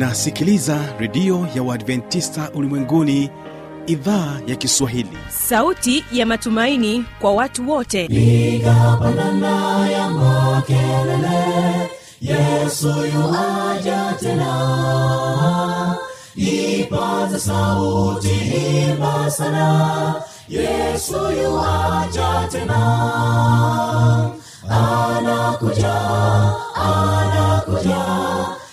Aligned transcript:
unasikiliza 0.00 0.78
redio 0.98 1.48
ya 1.54 1.62
uadventista 1.62 2.50
ulimwenguni 2.54 3.30
idhaa 3.86 4.40
ya 4.46 4.56
kiswahili. 4.56 5.18
Sauti 5.28 6.04
ya 6.12 6.26
matumaini 6.26 7.04
kwa 7.20 7.32
watu 7.32 7.70
wote. 7.70 8.08
Nigapandana 8.08 9.88
ya 9.90 10.10
makelele 10.10 11.90
yesu 12.20 12.88
yuaja 12.88 14.14
tena. 14.20 15.96
Ipaza 16.36 17.38
sauti 17.38 18.28
himba 18.28 19.30
sana 19.30 20.14
yesu 20.48 21.14
yuaja 21.42 22.48
tena. 22.52 22.80
Anakuja 24.68 25.94
anakuja 26.74 28.29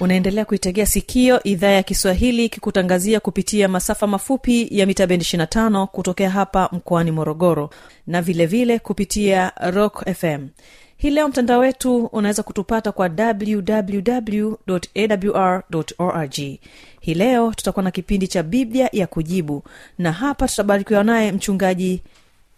unaendelea 0.00 0.44
kuitegea 0.44 0.86
sikio 0.86 1.42
idhaa 1.42 1.68
ya 1.70 1.82
kiswahili 1.82 2.44
ikikutangazia 2.44 3.20
kupitia 3.20 3.68
masafa 3.68 4.06
mafupi 4.06 4.68
ya 4.70 4.86
mita 4.86 5.06
bendi 5.06 5.24
25 5.24 5.86
kutokea 5.86 6.30
hapa 6.30 6.68
mkoani 6.72 7.10
morogoro 7.10 7.70
na 8.06 8.22
vilevile 8.22 8.64
vile 8.64 8.78
kupitia 8.78 9.52
rock 9.70 10.04
fm 10.14 10.48
hii 10.96 11.10
leo 11.10 11.28
mtandao 11.28 11.60
wetu 11.60 12.04
unaweza 12.06 12.42
kutupata 12.42 12.92
kwa 12.92 13.10
www 13.18 14.54
awr 14.96 15.62
org. 15.98 16.34
Hii 17.00 17.14
leo 17.14 17.52
tutakuwa 17.56 17.82
na 17.82 17.90
kipindi 17.90 18.28
cha 18.28 18.42
biblia 18.42 18.88
ya 18.92 19.06
kujibu 19.06 19.62
na 19.98 20.12
hapa 20.12 20.48
tutabarikiwa 20.48 21.04
naye 21.04 21.32
mchungaji 21.32 22.02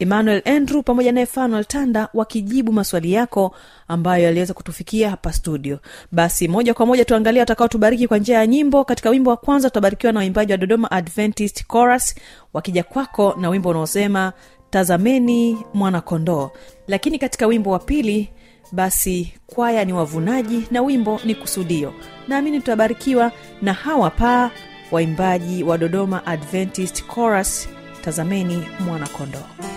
emmanuel 0.02 0.42
andrew 0.44 0.82
pamoja 0.82 1.12
naye 1.12 1.26
fanuel 1.26 1.64
tanda 1.64 2.08
wakijibu 2.14 2.72
maswali 2.72 3.12
yako 3.12 3.54
ambayo 3.88 4.24
yaliweza 4.24 4.54
kutufikia 4.54 5.10
hapa 5.10 5.32
studio. 5.32 5.78
Basi 6.12 6.48
moja 6.48 6.74
kwa 6.74 6.86
moja 6.86 7.04
tuangalie 7.04 7.40
watakaotubariki 7.40 8.08
kwa 8.08 8.18
njia 8.18 8.38
ya 8.38 8.46
nyimbo. 8.46 8.84
Katika 8.84 9.10
wimbo 9.10 9.30
wa 9.30 9.36
kwanza 9.36 9.70
tutabarikiwa 9.70 10.12
na 10.12 10.18
waimbaji 10.20 10.52
wa 10.52 10.58
dodoma 10.58 10.90
adventist 10.90 11.64
chorus 11.72 12.14
wakija 12.52 12.82
kwako 12.82 13.34
na 13.40 13.48
wimbo 13.48 13.68
unaosema 13.68 14.32
tazameni 14.70 15.58
mwanakondoo. 15.74 16.50
Lakini 16.88 17.18
katika 17.18 17.46
wimbo 17.46 17.70
wa 17.70 17.78
pili 17.78 18.30
basi 18.72 19.32
kwaya 19.46 19.84
ni 19.84 19.92
wavunaji 19.92 20.64
na 20.70 20.82
wimbo 20.82 21.20
ni 21.24 21.34
kusudio. 21.34 21.94
Naamini 22.28 22.60
tutabarikiwa 22.60 23.32
na 23.62 23.72
hawa 23.72 24.10
paa 24.10 24.50
waimbaji 24.92 25.64
wa 25.64 25.78
dodoma 25.78 26.26
adventist 26.26 27.04
chorus 27.14 27.68
tazameni 28.04 28.64
mwana 28.80 29.08
kondoo 29.08 29.71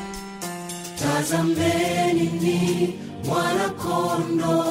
tazameni 0.99 2.29
ni 2.41 2.93
mwanakondo 3.25 4.63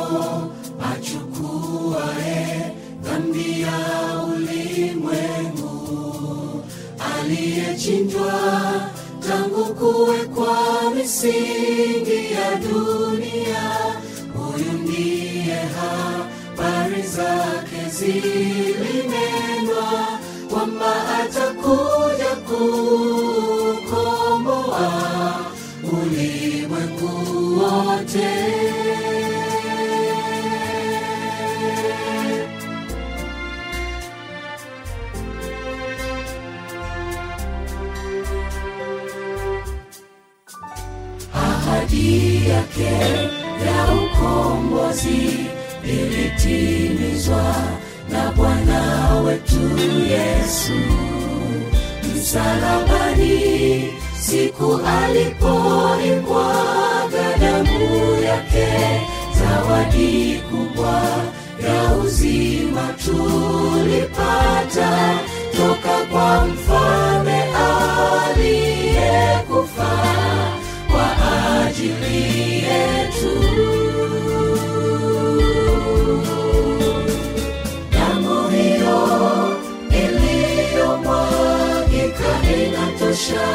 achukuae 0.93 2.73
dhambi 3.03 3.61
ya 3.61 3.79
ulimwengu 4.35 5.71
aliyechinjwa 7.19 8.33
tangu 9.29 9.65
kuwekwa 9.75 10.57
misingi 10.97 12.33
ya 12.33 12.55
dunia. 12.57 13.65
Huyu 14.37 14.73
ndiye 14.83 15.55
habari 15.77 17.03
zake 17.03 17.91
zilinenwa 17.91 19.89
kwamba 20.51 20.95
atakuja 21.19 22.37
kukomboa 22.47 23.24
ahadi 41.35 42.37
yake 42.49 42.93
ya 43.67 43.87
ilitimizwa 45.85 47.55
na 48.11 48.31
bwana 48.33 49.15
wetu 49.27 49.61
yesu. 50.11 50.73
Msalabani 52.17 53.85
siku 54.21 54.81
alipoimwaga 54.87 56.84
zawadi 60.15 60.41
kubwa 60.51 61.03
ya 61.65 61.79
uzima 62.05 62.87
tulipata 63.05 64.91
toka 65.57 65.97
kwa 66.13 66.47
mfalme 66.47 67.43
aliyekufa 68.35 69.93
kwa 70.91 71.07
ajili 71.67 72.19
yetu. 72.65 73.35
Damu 77.93 78.37
hiyo 78.49 79.01
iliyomwagika 79.91 82.31
inatosha 82.57 83.47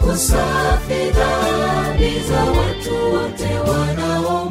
kusafi 0.00 1.00
dhambi 1.14 2.12
za 2.28 2.40
watu 2.44 2.94
wote 3.14 3.50
wanaomwamini 3.70 4.43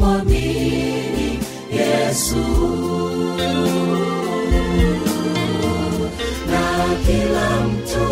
yesu. 2.13 2.35
Na 6.51 6.95
kila 7.05 7.49
mtu 7.67 8.05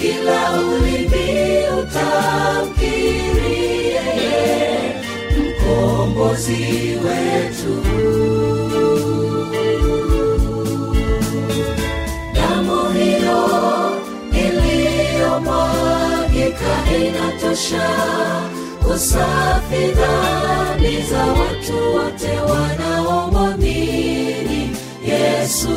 kila 0.00 0.40
ulimi 0.60 1.28
utamkiri 1.82 3.60
yeye 3.94 4.94
mkombozi 5.38 6.62
wetu. 7.04 7.74
Damu 12.34 12.80
hiyo 12.92 13.42
iliyomwagika 14.32 16.72
inatosha. 17.00 17.88
Kusafi 18.84 19.82
dhambi 19.94 20.94
za 21.10 21.22
watu 21.26 21.76
wote 21.94 22.32
wanaomwamini 22.40 24.62
yesu 25.06 25.76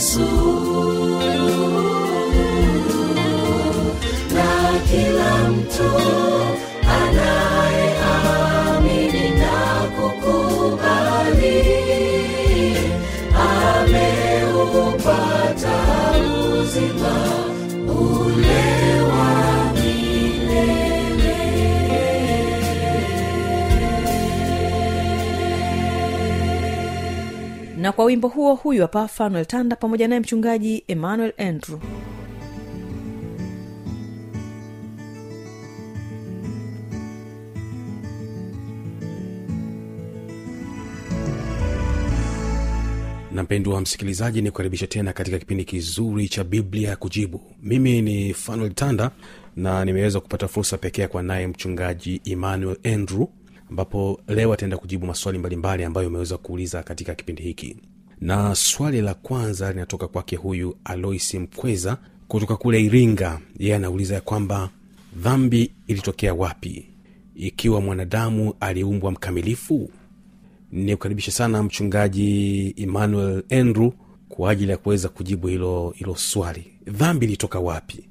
yesu. 0.00 0.20
Na 4.34 4.80
kila 4.90 5.50
mtu 5.50 5.90
na 27.90 27.94
kwa 27.94 28.04
wimbo 28.04 28.28
huo 28.28 28.54
huyu 28.54 28.82
hapa 28.82 29.08
fanuel 29.08 29.46
tanda 29.46 29.76
pamoja 29.76 30.08
naye 30.08 30.20
mchungaji 30.20 30.84
emmanuel 30.88 31.32
andrew. 31.38 31.78
Na 43.32 43.42
mpendwa 43.42 43.80
msikilizaji 43.80 44.42
ni 44.42 44.50
kukaribisha 44.50 44.86
tena 44.86 45.12
katika 45.12 45.38
kipindi 45.38 45.64
kizuri 45.64 46.28
cha 46.28 46.44
biblia 46.44 46.88
ya 46.88 46.96
kujibu. 46.96 47.40
Mimi 47.62 48.02
ni 48.02 48.34
fanuel 48.34 48.72
tanda 48.74 49.10
na 49.56 49.84
nimeweza 49.84 50.20
kupata 50.20 50.48
fursa 50.48 50.78
pekee 50.78 51.06
kwa 51.06 51.22
naye 51.22 51.46
mchungaji 51.46 52.20
emmanuel 52.24 52.76
andrew 52.84 53.26
ambapo 53.70 54.20
leo 54.28 54.52
ataenda 54.52 54.76
kujibu 54.76 55.06
maswali 55.06 55.38
mbalimbali 55.38 55.84
ambayo 55.84 56.08
umeweza 56.08 56.36
kuuliza 56.38 56.82
katika 56.82 57.14
kipindi 57.14 57.42
hiki. 57.42 57.76
Na 58.20 58.54
swali 58.54 59.00
la 59.00 59.14
kwanza 59.14 59.72
linatoka 59.72 60.08
kwake 60.08 60.36
huyu 60.36 60.76
alois 60.84 61.34
mkweza 61.34 61.96
kutoka 62.28 62.56
kule 62.56 62.82
iringa. 62.84 63.40
Yeye 63.58 63.74
anauliza 63.76 64.14
ya 64.14 64.20
kwamba 64.20 64.70
dhambi 65.16 65.70
ilitokea 65.86 66.34
wapi? 66.34 66.86
Ikiwa 67.36 67.80
mwanadamu 67.80 68.54
aliumbwa 68.60 69.10
mkamilifu? 69.10 69.90
Ni 70.72 70.96
kukaribisha 70.96 71.32
sana 71.32 71.62
mchungaji 71.62 72.74
emmanuel 72.76 73.42
andrew 73.50 73.90
kwa 74.28 74.50
ajili 74.50 74.70
ya 74.70 74.76
kuweza 74.76 75.08
kujibu 75.08 75.46
hilo 75.46 75.94
hilo 75.96 76.16
swali. 76.16 76.64
Dhambi 76.86 77.26
ilitoka 77.26 77.58
wapi 77.60 78.04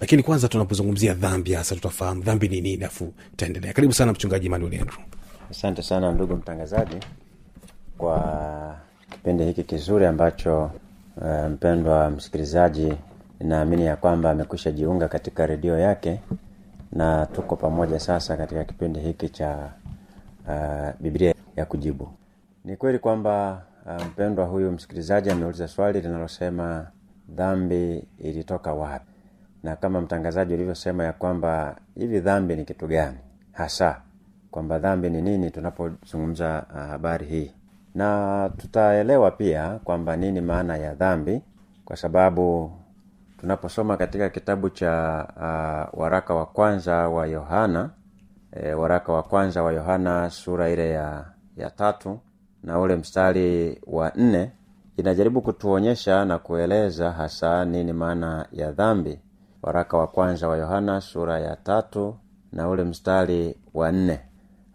lakini 0.00 0.22
kwanza 0.22 0.48
tunapozungumzia 0.48 1.14
dhambi 1.14 1.52
hasa 1.52 1.74
tutafahamu 1.74 2.22
dhambi 2.22 2.48
ni 2.48 2.60
nini 2.60 2.84
afu 2.84 3.12
taendelea 3.36 3.72
karibu 3.72 3.92
sana 3.94 4.12
mchungaji 4.12 4.48
manuel 4.48 4.80
andrew. 4.80 4.98
Asante 5.50 5.82
sana 5.82 6.12
ndugu 6.12 6.36
mtangazaji 6.36 6.96
kwa 7.98 8.76
kipindi 9.10 9.44
hiki 9.44 9.62
kizuri 9.64 10.06
ambacho 10.06 10.70
uh, 11.16 11.46
mpendwa 11.50 12.10
msikilizaji 12.10 12.92
naamini 13.40 13.86
ya 13.86 13.96
kwamba 13.96 14.30
amekwisha 14.30 14.70
jiunga 14.70 15.08
katika 15.08 15.46
redio 15.46 15.78
yake 15.78 16.20
na 16.92 17.26
tuko 17.26 17.56
pamoja 17.56 18.00
sasa 18.00 18.36
katika 18.36 18.64
kipindi 18.64 19.00
hiki 19.00 19.28
cha 19.28 19.70
uh, 20.48 20.88
biblia 21.00 21.34
ya 21.56 21.64
kujibu. 21.64 22.08
Ni 22.64 22.76
kweli 22.76 22.98
kwamba 22.98 23.62
uh, 23.86 24.06
mpendwa 24.06 24.44
huyu 24.46 24.72
msikilizaji 24.72 25.30
ameuliza 25.30 25.68
swali 25.68 26.00
linalosema 26.00 26.86
dhambi 27.28 28.04
ilitoka 28.18 28.72
wapi 28.74 29.09
na 29.62 29.76
kama 29.76 30.00
mtangazaji 30.00 30.54
ulivyosema 30.54 31.04
ya 31.04 31.12
kwamba 31.12 31.76
hivi 31.94 32.20
dhambi 32.20 32.56
ni 32.56 32.64
kitu 32.64 32.86
gani? 32.86 33.18
Hasa 33.52 34.02
kwamba 34.50 34.78
dhambi 34.78 35.10
ni 35.10 35.22
nini 35.22 35.50
tunapozungumza 35.50 36.66
uh, 36.70 36.76
habari 36.80 37.26
hii. 37.26 37.52
Na 37.94 38.50
tutaelewa 38.56 39.30
pia 39.30 39.78
kwamba 39.84 40.16
nini 40.16 40.40
maana 40.40 40.76
ya 40.76 40.94
dhambi 40.94 41.42
kwa 41.84 41.96
sababu 41.96 42.72
tunaposoma 43.38 43.96
katika 43.96 44.28
kitabu 44.28 44.70
cha 44.70 45.26
uh, 45.36 46.00
waraka 46.00 46.34
wa 46.34 46.46
kwanza 46.46 47.08
wa 47.08 47.26
yohana 47.26 47.90
e, 48.52 48.72
waraka 48.74 49.12
wa 49.12 49.22
kwanza 49.22 49.62
wa 49.62 49.72
yohana 49.72 50.30
sura 50.30 50.70
ile 50.70 50.90
ya 50.90 51.24
ya 51.56 51.70
tatu 51.70 52.20
na 52.62 52.80
ule 52.80 52.96
mstari 52.96 53.80
wa 53.86 54.12
nne 54.16 54.52
inajaribu 54.96 55.42
kutuonyesha 55.42 56.24
na 56.24 56.38
kueleza 56.38 57.10
hasa 57.12 57.64
nini 57.64 57.92
maana 57.92 58.46
ya 58.52 58.72
dhambi 58.72 59.18
waraka 59.62 59.96
wa 59.98 60.06
kwanza 60.06 60.48
wa 60.48 60.56
yohana 60.56 61.00
sura 61.00 61.38
ya 61.40 61.56
tatu 61.56 62.16
na 62.52 62.68
ule 62.68 62.84
mstari 62.84 63.54
wa 63.74 63.92
nne. 63.92 64.20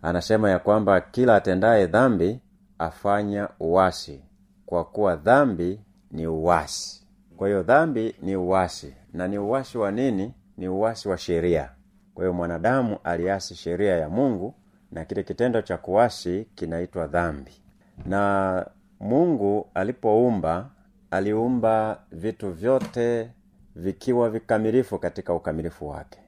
Anasema 0.02 0.50
ya 0.50 0.60
kwamba 0.60 1.02
kila 1.02 1.36
atendaye 1.36 1.88
dhambi 1.88 2.40
afanya 2.80 3.50
uwasi 3.60 4.22
kwa 4.66 4.86
kuwa 4.86 5.16
dhambi 5.16 5.80
ni 6.12 6.28
uwasi 6.28 7.06
kwa 7.38 7.48
hiyo 7.48 7.64
dhambi 7.64 8.16
ni 8.22 8.36
uwasi 8.36 8.94
na 9.14 9.28
ni 9.28 9.38
uwasi 9.38 9.78
wa 9.78 9.92
nini? 9.92 10.34
Ni 10.58 10.68
uwasi 10.68 11.10
wa 11.10 11.18
sheria. 11.18 11.70
Kwa 12.14 12.24
hiyo 12.24 12.34
mwanadamu 12.34 12.98
aliasi 13.04 13.56
sheria 13.56 13.96
ya 13.98 14.10
mungu 14.10 14.56
na 14.92 15.06
kile 15.06 15.24
kitendo 15.24 15.62
cha 15.62 15.78
kuwasi 15.78 16.48
kinaitwa 16.56 17.08
dhambi. 17.08 17.52
Na 18.06 18.66
mungu 19.00 19.68
alipoumba 19.74 20.70
aliumba 21.12 22.00
vitu 22.12 22.52
vyote 22.52 23.32
vikiwa 23.76 24.30
vikamilifu 24.30 25.00
katika 25.00 25.34
ukamilifu 25.34 25.90
wake. 25.90 26.20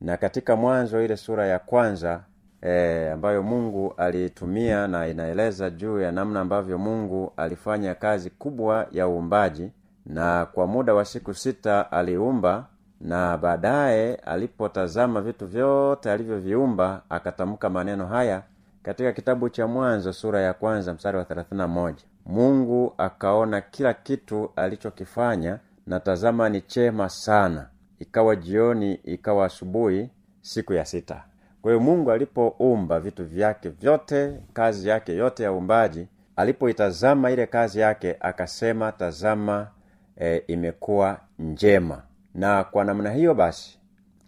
Na 0.00 0.16
katika 0.16 0.56
mwanzo 0.56 1.04
ile 1.04 1.16
sura 1.16 1.46
ya 1.46 1.58
kwanza 1.58 2.20
e, 2.62 3.10
ambayo 3.10 3.42
mungu 3.42 3.94
aliitumia 3.96 4.86
na 4.88 5.08
inaeleza 5.08 5.70
juu 5.70 6.00
ya 6.00 6.12
namna 6.12 6.40
ambavyo 6.40 6.78
mungu 6.78 7.32
alifanya 7.36 7.94
kazi 7.94 8.30
kubwa 8.30 8.86
ya 8.92 9.08
uumbaji 9.08 9.70
na 10.06 10.46
kwa 10.46 10.66
muda 10.66 10.94
wa 10.94 11.04
siku 11.04 11.34
sita 11.34 11.92
aliumba 11.92 12.66
na 13.00 13.38
baadaye 13.38 14.14
alipotazama 14.14 15.20
vitu 15.20 15.46
vyote 15.46 16.10
alivyoviumba 16.12 17.02
akatamka 17.10 17.70
maneno 17.70 18.06
haya 18.06 18.42
katika 18.82 19.12
kitabu 19.12 19.48
cha 19.48 19.66
mwanzo 19.66 20.12
sura 20.12 20.40
ya 20.40 20.54
kwanza 20.54 20.94
mstari 20.94 21.18
wa 21.18 21.24
31 21.24 21.94
mungu 22.26 22.94
akaona 22.98 23.60
kila 23.60 23.94
kitu 23.94 24.50
alichokifanya 24.56 25.58
na 25.86 26.48
ni 26.48 26.60
chema 26.60 27.08
sana. 27.08 27.68
Ikawa 27.98 28.36
jioni 28.36 28.94
ikawa 28.94 29.46
asubuhi 29.46 30.10
siku 30.40 30.72
ya 30.72 30.84
sita. 30.84 31.24
Kwa 31.62 31.72
hiyo 31.72 31.84
mungu 31.84 32.10
alipoumba 32.12 33.00
vitu 33.00 33.24
vyake 33.24 33.68
vyote 33.68 34.40
kazi 34.52 34.88
yake 34.88 35.14
yote 35.16 35.42
ya 35.42 35.52
uumbaji 35.52 36.08
alipoitazama 36.36 37.30
ile 37.30 37.46
kazi 37.46 37.80
yake 37.80 38.16
akasema 38.20 38.92
tazama 38.92 39.68
e, 40.20 40.36
imekuwa 40.46 41.20
njema. 41.38 42.02
Na 42.34 42.64
kwa 42.64 42.84
namna 42.84 43.10
hiyo 43.12 43.34
basi 43.34 43.78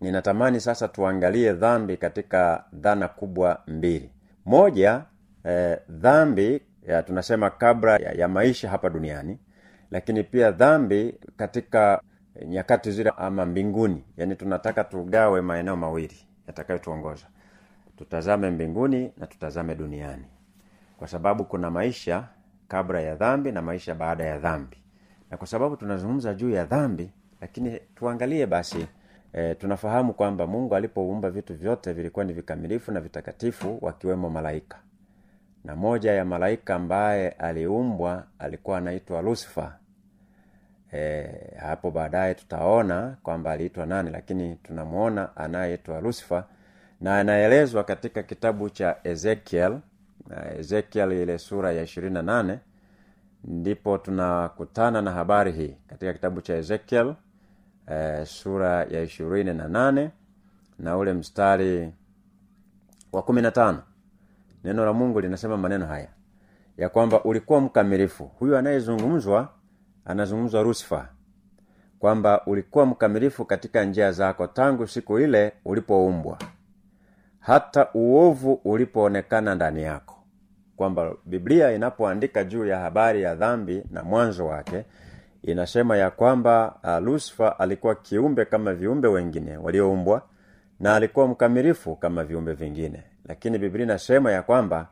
ninatamani 0.00 0.60
sasa 0.60 0.88
tuangalie 0.88 1.52
dhambi 1.52 1.96
katika 1.96 2.64
dhana 2.72 3.08
kubwa 3.08 3.62
mbili. 3.66 4.10
Moja 4.44 5.02
e, 5.48 5.78
dhambi 5.88 6.62
ya 6.86 7.02
tunasema 7.02 7.50
kabla 7.50 7.96
ya, 7.96 8.12
ya 8.12 8.28
maisha 8.28 8.70
hapa 8.70 8.90
duniani 8.90 9.38
lakini 9.90 10.22
pia 10.22 10.50
dhambi 10.50 11.14
katika 11.36 12.00
nyakati 12.46 12.90
zile 12.90 13.12
ama 13.16 13.46
mbinguni. 13.46 14.04
Yaani 14.16 14.36
tunataka 14.36 14.84
tugawe 14.84 15.40
maeneo 15.40 15.76
mawili 15.76 16.16
yatakayotuongoza. 16.46 17.26
Tutazame 17.96 18.50
mbinguni 18.50 19.12
na 19.16 19.26
tutazame 19.26 19.74
duniani. 19.74 20.24
Kwa 20.98 21.08
sababu 21.08 21.44
kuna 21.44 21.70
maisha 21.70 22.28
kabla 22.68 23.00
ya 23.00 23.14
dhambi 23.14 23.52
na 23.52 23.62
maisha 23.62 23.94
baada 23.94 24.24
ya 24.24 24.38
dhambi. 24.38 24.76
Na 25.30 25.36
kwa 25.36 25.46
sababu 25.46 25.76
tunazungumza 25.76 26.34
juu 26.34 26.50
ya 26.50 26.64
dhambi 26.64 27.10
lakini 27.40 27.80
tuangalie 27.94 28.46
basi 28.46 28.86
e, 29.32 29.54
tunafahamu 29.54 30.12
kwamba 30.14 30.46
mungu 30.46 30.74
alipoumba 30.76 31.30
vitu 31.30 31.54
vyote 31.54 31.92
vilikuwa 31.92 32.24
ni 32.24 32.32
vikamilifu 32.32 32.92
na 32.92 33.00
vitakatifu 33.00 33.78
wakiwemo 33.80 34.30
malaika 34.30 34.78
na 35.66 35.76
moja 35.76 36.12
ya 36.12 36.24
malaika 36.24 36.74
ambaye 36.74 37.28
aliumbwa 37.30 38.24
alikuwa 38.38 38.78
anaitwa 38.78 39.22
lusifa 39.22 39.78
e, 40.92 41.28
hapo 41.60 41.90
baadaye 41.90 42.34
tutaona 42.34 43.16
kwamba 43.22 43.50
aliitwa 43.52 43.86
nani 43.86 44.10
lakini 44.10 44.56
tunamwona 44.56 45.36
anayeitwa 45.36 46.00
lusifa 46.00 46.44
na 47.00 47.18
anaelezwa 47.18 47.84
katika 47.84 48.22
kitabu 48.22 48.70
cha 48.70 48.96
ezekiel 49.04 49.78
ezekiel 50.58 51.12
ile 51.12 51.38
sura 51.38 51.72
ya 51.72 51.82
ishirini 51.82 52.14
na 52.14 52.22
nane 52.22 52.58
ndipo 53.44 53.98
tunakutana 53.98 55.02
na 55.02 55.10
habari 55.12 55.52
hii 55.52 55.76
katika 55.86 56.12
kitabu 56.12 56.40
cha 56.40 56.54
ezekiel 56.56 57.14
e, 57.90 58.24
sura 58.26 58.84
ya 58.84 59.02
ishirini 59.02 59.54
na 59.54 59.68
nane 59.68 60.10
na 60.78 60.96
ule 60.96 61.12
mstari 61.12 61.92
wa 63.12 63.22
kumi 63.22 63.42
na 63.42 63.50
tano 63.50 63.82
neno 64.66 64.84
la 64.84 64.92
mungu 64.92 65.20
linasema 65.20 65.56
maneno 65.56 65.86
haya. 65.86 66.08
Ya 66.76 66.88
kwamba 66.88 67.24
ulikuwa 67.24 67.60
mkamilifu. 67.60 68.24
Huyu 68.24 68.56
anayezungumzwa 68.56 69.48
anazungumzwa 70.04 70.62
rusfa 70.62 71.08
kwamba 71.98 72.46
ulikuwa 72.46 72.86
mkamilifu 72.86 73.44
katika 73.44 73.84
njia 73.84 74.12
zako 74.12 74.46
tangu 74.46 74.86
siku 74.86 75.18
ile 75.18 75.52
ulipoumbwa. 75.64 76.38
Hata 77.40 77.88
uovu 77.94 78.52
ulipoonekana 78.64 79.54
ndani 79.54 79.82
yako. 79.82 80.14
Kwamba 80.76 81.14
biblia 81.24 81.72
inapoandika 81.72 82.44
juu 82.44 82.66
ya 82.66 82.78
habari 82.78 83.22
ya 83.22 83.34
dhambi 83.34 83.82
na 83.90 84.02
mwanzo 84.02 84.46
wake 84.46 84.84
inasema 85.42 85.96
ya 85.96 86.10
kwamba 86.10 86.78
uh, 87.38 87.46
alikuwa 87.58 87.94
kiumbe 87.94 88.44
kama 88.44 88.74
viumbe 88.74 89.08
wengine 89.08 89.56
walioumbwa 89.56 90.22
na 90.80 90.94
alikuwa 90.94 91.28
mkamilifu 91.28 91.96
kama 91.96 92.24
viumbe 92.24 92.52
vingine 92.52 93.02
lakini 93.28 93.58
biblia 93.58 93.84
inasema 93.84 94.32
ya 94.32 94.42
kwamba 94.42 94.86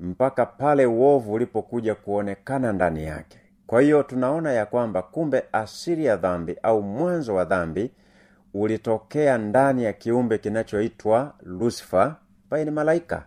mpaka 0.00 0.46
pale 0.46 0.86
uovu 0.86 1.32
ulipokuja 1.32 1.94
kuonekana 1.94 2.72
ndani 2.72 3.04
yake. 3.04 3.38
Kwa 3.66 3.80
hiyo 3.80 4.02
tunaona 4.02 4.52
ya 4.52 4.66
kwamba 4.66 5.02
kumbe 5.02 5.42
asili 5.52 6.04
ya 6.04 6.16
dhambi 6.16 6.56
au 6.62 6.82
mwanzo 6.82 7.34
wa 7.34 7.44
dhambi 7.44 7.90
ulitokea 8.54 9.38
ndani 9.38 9.84
ya 9.84 9.92
kiumbe 9.92 10.38
kinachoitwa 10.38 11.34
lusifa 11.42 12.16
ambaye 12.44 12.64
ni 12.64 12.70
malaika. 12.70 13.24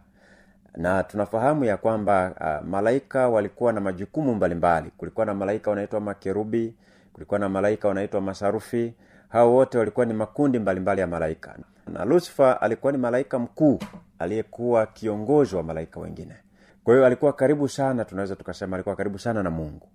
Na 0.78 1.04
tunafahamu 1.04 1.66
ya 1.66 1.78
kwamba 1.78 2.32
uh, 2.62 2.68
malaika 2.68 3.30
walikuwa 3.30 3.74
na 3.74 3.82
majukumu 3.82 4.36
mbalimbali. 4.36 4.92
Kulikuwa 4.98 5.26
na 5.26 5.34
malaika 5.34 5.70
wanaitwa 5.70 6.00
makerubi 6.00 6.76
kulikuwa 7.14 7.40
na 7.40 7.50
malaika 7.50 7.88
wanaitwa 7.88 8.22
masarufi 8.22 8.94
hao 9.30 9.54
wote 9.54 9.78
walikuwa 9.78 10.06
ni 10.06 10.14
makundi 10.14 10.60
mbalimbali 10.60 11.02
ya 11.02 11.08
malaika. 11.08 11.56
Na 11.94 12.06
lusifer 12.06 12.58
alikuwa 12.62 12.92
ni 12.92 12.98
malaika 12.98 13.40
mkuu 13.40 13.80
aliyekuwa 14.20 14.86
kiongozi 14.86 15.56
wa 15.56 15.64
malaika 15.64 16.00
wengine. 16.00 16.36
Kwa 16.84 16.94
hiyo 16.94 17.06
alikuwa 17.06 17.34
karibu 17.34 17.70
sana 17.70 18.06
tunaweza 18.06 18.36
tukasema 18.36 18.76
alikuwa 18.76 18.96
karibu 18.96 19.20
sana 19.20 19.44
na 19.44 19.50
mungu. 19.50 19.88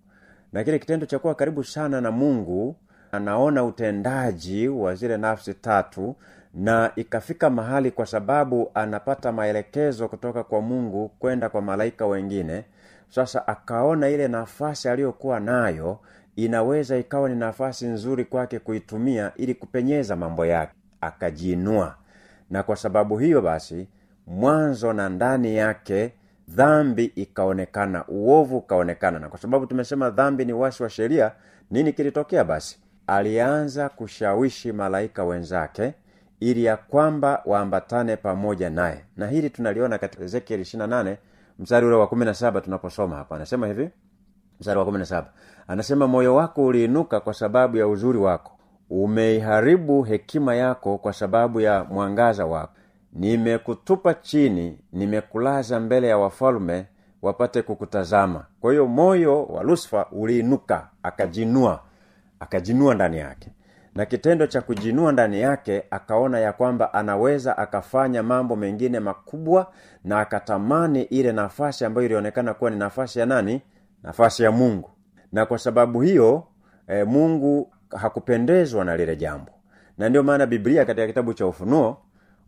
Na 0.53 0.65
kile 0.65 0.79
kitendo 0.79 1.07
cha 1.07 1.19
kuwa 1.19 1.35
karibu 1.35 1.65
sana 1.65 2.01
na 2.01 2.11
mungu 2.11 2.77
anaona 3.13 3.65
utendaji 3.65 4.69
wa 4.69 4.95
zile 4.95 5.17
nafsi 5.17 5.55
tatu 5.55 6.17
na 6.55 6.93
ikafika 6.97 7.51
mahali 7.51 7.91
kwa 7.91 8.07
sababu 8.07 8.71
anapata 8.75 9.33
maelekezo 9.33 10.09
kutoka 10.09 10.45
kwa 10.45 10.61
mungu 10.61 11.09
kwenda 11.09 11.49
kwa 11.49 11.63
malaika 11.63 12.07
wengine. 12.07 12.65
Sasa 13.09 13.47
akaona 13.49 14.09
ile 14.09 14.29
nafasi 14.29 14.89
aliyokuwa 14.89 15.41
nayo 15.41 15.99
inaweza 16.37 16.97
ikawa 16.97 17.29
ni 17.29 17.35
nafasi 17.37 17.87
nzuri 17.87 18.25
kwake 18.25 18.59
kuitumia 18.59 19.33
ili 19.37 19.55
kupenyeza 19.55 20.17
mambo 20.17 20.47
yake 20.47 20.73
akajiinua. 21.01 21.95
Na 22.51 22.63
kwa 22.63 22.77
sababu 22.77 23.19
hiyo 23.19 23.43
basi 23.43 23.89
mwanzo 24.27 24.93
na 24.93 25.09
ndani 25.09 25.57
yake 25.57 26.13
dhambi 26.49 27.05
ikaonekana 27.05 28.05
uovu 28.09 28.57
ukaonekana. 28.57 29.19
Na 29.19 29.29
kwa 29.29 29.39
sababu 29.39 29.67
tumesema 29.67 30.11
dhambi 30.11 30.45
ni 30.45 30.53
wasi 30.53 30.83
wa 30.83 30.91
sheria 30.91 31.33
nini 31.71 31.93
kilitokea 31.93 32.45
basi? 32.45 32.79
Alianza 33.07 33.89
kushawishi 33.89 34.73
malaika 34.73 35.25
wenzake 35.25 35.95
ili 36.41 36.65
ya 36.65 36.77
kwamba 36.77 37.43
waambatane 37.47 38.17
pamoja 38.17 38.71
naye. 38.71 39.05
Na 39.17 39.27
hili 39.27 39.51
tunaliona 39.51 39.99
katika 39.99 40.25
ezekiel 40.25 40.61
28 40.61 41.17
mstari 41.59 41.87
ule 41.87 41.97
wa 41.97 42.07
17 42.07 42.61
tunaposoma 42.61 43.17
hapa. 43.17 43.37
Anasema 43.37 43.67
hivi 43.67 43.91
mstari 44.61 44.79
wa 44.79 44.85
17 44.85 45.25
anasema 45.69 46.07
moyo 46.07 46.35
wako 46.35 46.65
uliinuka 46.67 47.21
kwa 47.21 47.35
sababu 47.35 47.77
ya 47.77 47.89
uzuri 47.89 48.19
wako. 48.19 48.51
Umeiharibu 48.91 50.03
hekima 50.03 50.55
yako 50.55 50.99
kwa 50.99 51.13
sababu 51.13 51.61
ya 51.61 51.85
mwangaza 51.85 52.47
wako. 52.47 52.73
Nimekutupa 53.13 54.15
chini 54.15 54.79
nimekulaza 54.93 55.81
mbele 55.81 56.09
ya 56.09 56.19
wafalume 56.19 56.87
wapate 57.23 57.63
kukutazama. 57.63 58.45
Kwa 58.61 58.71
hiyo 58.73 58.87
moyo 58.87 59.45
wa 59.45 59.63
lusfa 59.63 60.07
uliinuka 60.13 60.89
akajinua 61.03 61.81
akajinua 62.41 62.95
ndani 62.95 63.19
yake. 63.19 63.51
Na 63.95 64.07
kitendo 64.07 64.47
cha 64.47 64.61
kujinua 64.61 65.13
ndani 65.13 65.41
yake 65.41 65.85
akaona 65.91 66.39
ya 66.41 66.53
kwamba 66.53 66.95
anaweza 66.95 67.59
akafanya 67.59 68.23
mambo 68.23 68.57
mengine 68.57 69.01
makubwa 69.01 69.73
na 70.05 70.21
akatamani 70.21 71.03
ile 71.03 71.33
nafasi 71.33 71.85
ambayo 71.85 72.07
ilionekana 72.07 72.55
kuwa 72.55 72.71
ni 72.71 72.77
nafasi 72.77 73.19
ya 73.19 73.27
nani 73.27 73.63
nafasi 74.05 74.43
ya 74.43 74.51
mungu. 74.53 74.91
Na 75.33 75.47
kwa 75.47 75.59
sababu 75.59 76.01
hiyo 76.01 76.45
e, 76.89 77.05
mungu 77.05 77.73
hakupendezwa 77.91 78.85
na 78.85 78.97
lile 78.97 79.17
jambo. 79.17 79.51
Na 79.99 80.09
ndio 80.09 80.23
maana 80.23 80.47
biblia 80.47 80.85
katika 80.85 81.07
kitabu 81.07 81.35
cha 81.35 81.47
ufunuo 81.47 81.97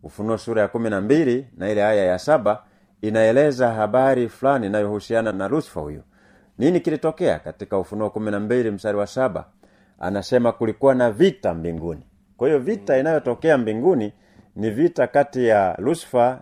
ufunuo 0.03 0.39
sura 0.39 0.63
ya 0.63 0.69
kumi 0.69 0.91
na 0.91 1.01
mbili 1.01 1.47
na 1.57 1.71
ile 1.71 1.85
aya 1.85 2.05
ya 2.05 2.19
saba 2.19 2.63
inaeleza 3.03 3.73
habari 3.73 4.29
fulani 4.29 4.67
inayohusiana 4.67 5.33
na 5.33 5.49
lusifa 5.49 5.81
huyu. 5.81 6.03
Nini 6.59 6.81
kilitokea 6.81 7.39
katika 7.39 7.79
ufunuo 7.79 8.11
kumi 8.11 8.31
na 8.31 8.41
mbili 8.41 8.71
mstari 8.71 8.99
wa 8.99 9.07
saba? 9.07 9.45
Anasema 9.99 10.53
kulikuwa 10.53 10.95
na 10.95 11.11
vita 11.11 11.55
mbinguni. 11.55 12.03
Kwa 12.37 12.49
hiyo 12.49 12.61
vita 12.61 12.99
inayotokea 12.99 13.59
mbinguni 13.59 14.13
ni 14.57 14.71
vita 14.71 15.07
kati 15.07 15.47
ya 15.47 15.77
lusifa 15.79 16.41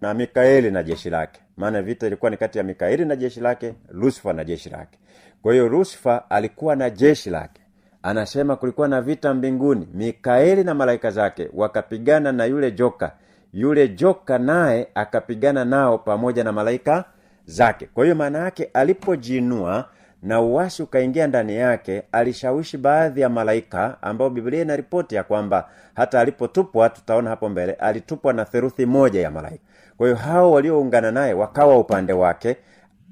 na 0.00 0.14
mikaeli 0.14 0.70
na 0.70 0.82
jeshi 0.82 1.10
lake 1.10 1.40
maana 1.56 1.82
vita 1.82 2.06
ilikuwa 2.06 2.30
ni 2.30 2.36
kati 2.36 2.58
ya 2.58 2.64
mikaeli 2.64 3.04
na 3.04 3.16
jeshi 3.16 3.40
lake 3.40 3.74
lusifa 3.90 4.32
na 4.32 4.44
jeshi 4.44 4.70
lake. 4.70 4.98
Kwa 5.42 5.52
hiyo 5.52 5.68
lusifa 5.68 6.30
alikuwa 6.30 6.76
na 6.76 6.90
jeshi 6.90 7.30
lake. 7.30 7.60
Anasema 8.02 8.56
kulikuwa 8.56 8.88
na 8.88 9.00
vita 9.02 9.34
mbinguni. 9.34 9.88
Mikaeli 9.94 10.64
na 10.64 10.74
malaika 10.74 11.10
zake 11.10 11.48
wakapigana 11.54 12.32
na 12.32 12.44
yule 12.44 12.70
joka. 12.72 13.12
Yule 13.52 13.88
joka 13.88 14.38
naye 14.38 14.88
akapigana 14.94 15.64
nao 15.64 15.98
pamoja 15.98 16.44
na 16.44 16.52
malaika 16.52 17.04
zake. 17.46 17.86
Kwa 17.86 18.04
hiyo 18.04 18.16
maana 18.16 18.38
yake 18.38 18.70
alipojiinua 18.74 19.88
na 20.22 20.40
uwasi 20.40 20.82
ukaingia 20.82 21.26
ndani 21.26 21.56
yake 21.56 22.02
alishawishi 22.12 22.76
baadhi 22.78 23.20
ya 23.20 23.28
malaika 23.28 23.96
ambao 24.02 24.30
biblia 24.30 24.62
inaripoti 24.62 25.14
ya 25.14 25.24
kwamba 25.24 25.68
hata 25.94 26.20
alipotupwa 26.20 26.88
tutaona 26.90 27.30
hapo 27.30 27.48
mbele 27.48 27.72
alitupwa 27.72 28.32
na 28.32 28.44
theruthi 28.44 28.86
moja 28.86 29.20
ya 29.20 29.30
malaika 29.30 29.64
kwa 29.96 30.06
hiyo 30.06 30.16
hao 30.18 30.52
walioungana 30.52 31.10
naye 31.10 31.32
wakawa 31.34 31.78
upande 31.78 32.12
wake 32.12 32.56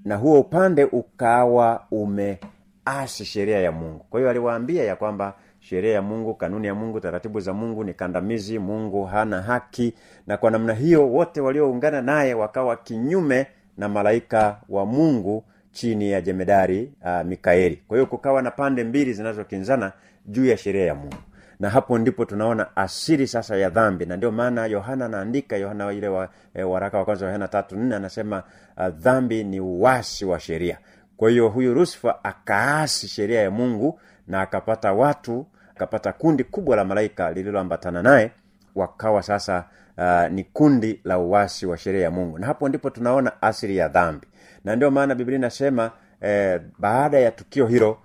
na 0.04 0.16
huo 0.16 0.40
upande 0.40 0.84
ukawa 0.84 1.84
umeasi 1.90 3.24
sheria 3.24 3.58
ya 3.60 3.72
mungu. 3.72 4.04
Kwa 4.10 4.20
hiyo 4.20 4.30
aliwaambia 4.30 4.84
ya 4.84 4.96
kwamba 4.96 5.34
sheria 5.60 5.92
ya 5.94 6.02
mungu 6.02 6.34
kanuni 6.34 6.66
ya 6.66 6.74
mungu 6.74 7.00
taratibu 7.00 7.40
za 7.40 7.52
mungu 7.52 7.84
ni 7.84 7.94
kandamizi 7.94 8.58
mungu 8.58 9.04
hana 9.04 9.42
haki. 9.42 9.94
Na 10.26 10.36
kwa 10.36 10.50
namna 10.50 10.72
hiyo 10.74 11.08
wote 11.08 11.40
walioungana 11.40 12.02
naye 12.02 12.34
wakawa 12.34 12.76
kinyume 12.76 13.46
na 13.78 13.88
malaika 13.88 14.56
wa 14.68 14.86
mungu 14.86 15.44
chini 15.72 16.10
ya 16.10 16.20
jemedari 16.20 16.92
uh, 17.04 17.26
mikaeli. 17.26 17.82
Kwa 17.88 17.96
hiyo 17.96 18.06
kukawa 18.06 18.42
na 18.42 18.50
pande 18.50 18.84
mbili 18.84 19.12
zinazokinzana 19.12 19.92
juu 20.26 20.44
ya 20.46 20.56
sheria 20.56 20.84
ya 20.86 20.94
mungu 20.94 21.16
na 21.62 21.70
hapo 21.70 21.98
ndipo 21.98 22.24
tunaona 22.24 22.76
asili 22.76 23.26
sasa 23.26 23.56
ya 23.56 23.70
dhambi. 23.70 24.06
Na 24.06 24.16
ndio 24.16 24.30
maana 24.30 24.66
yohana 24.66 25.04
anaandika 25.04 25.56
yohana 25.56 25.92
ile 25.92 26.08
wa, 26.08 26.28
e, 26.54 26.62
waraka 26.62 26.98
wa 26.98 27.04
kwanza 27.04 27.24
wa 27.24 27.30
yohana 27.32 27.48
tatu 27.48 27.76
nne 27.76 27.94
anasema 27.96 28.42
uh, 28.76 28.86
dhambi 28.88 29.44
ni 29.44 29.60
uwasi 29.60 30.24
wa 30.24 30.40
sheria. 30.40 30.78
Kwa 31.16 31.30
hiyo 31.30 31.48
huyu 31.48 31.74
rusifa 31.74 32.24
akaasi 32.24 33.08
sheria 33.08 33.42
ya 33.42 33.50
mungu 33.50 34.00
na 34.26 34.40
akapata 34.40 34.92
watu 34.92 35.46
akapata 35.76 36.12
kundi 36.12 36.44
kubwa 36.44 36.76
la 36.76 36.84
malaika 36.84 37.32
lililoambatana 37.32 38.02
naye 38.02 38.30
wakawa 38.74 39.22
sasa 39.22 39.64
uh, 39.98 40.32
ni 40.32 40.44
kundi 40.44 41.00
la 41.04 41.18
uwasi 41.18 41.66
wa 41.66 41.76
sheria 41.78 42.02
ya 42.02 42.10
mungu. 42.10 42.38
Na 42.38 42.46
hapo 42.46 42.68
ndipo 42.68 42.90
tunaona 42.90 43.42
asili 43.42 43.76
ya 43.76 43.88
dhambi. 43.88 44.26
Na 44.64 44.76
ndio 44.76 44.90
maana 44.90 45.14
biblia 45.14 45.38
inasema 45.38 45.90
eh, 46.20 46.60
baada 46.78 47.18
ya 47.18 47.30
tukio 47.30 47.66
hilo 47.66 47.98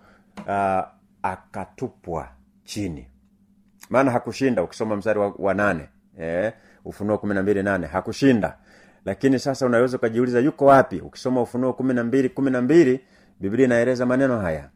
uh, 0.48 0.82
akatupwa 1.24 2.28
chini 2.64 3.08
maana 3.90 4.12
hakushinda 4.12 4.64
ukisoma 4.64 4.96
mstari 4.96 5.20
wa, 5.20 5.34
wa 5.38 5.54
nane. 5.54 5.90
Eh, 6.20 6.54
ufunuo 6.86 7.18
kumi 7.18 7.34
na 7.34 7.44
mbili 7.44 7.64
nane. 7.64 7.88
Hakushinda. 7.88 8.58
Lakini 9.06 9.40
sasa 9.40 9.66
unaweza 9.66 9.98
ukajiuliza 9.98 10.40
yuko 10.40 10.66
wapi? 10.66 11.00
Ukisoma 11.00 11.42
ufunuo 11.42 11.74
kumi 11.74 11.94
na 11.94 12.04
mbili 12.04 12.30
kumi 12.30 12.52
na 12.52 12.62
mbili 12.62 13.00
biblia 13.40 13.66
inaeleza 13.66 14.06
maneno 14.06 14.40
haya. 14.40 14.70